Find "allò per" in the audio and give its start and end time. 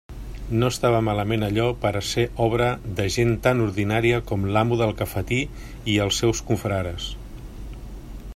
1.47-1.91